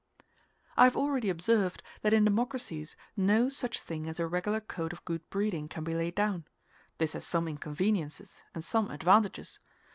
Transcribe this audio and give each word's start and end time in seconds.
I 0.77 0.85
have 0.85 0.97
already 0.97 1.29
observed 1.29 1.83
that 2.01 2.11
in 2.11 2.25
democracies 2.25 2.95
no 3.15 3.49
such 3.49 3.79
thing 3.79 4.09
as 4.09 4.19
a 4.19 4.25
regular 4.25 4.59
code 4.59 4.93
of 4.93 5.05
good 5.05 5.29
breeding 5.29 5.67
can 5.67 5.83
be 5.83 5.93
laid 5.93 6.15
down; 6.15 6.45
this 6.97 7.13
has 7.13 7.23
some 7.23 7.47
inconveniences 7.47 8.41
and 8.55 8.63
some 8.63 8.89
advantages. 8.89 9.59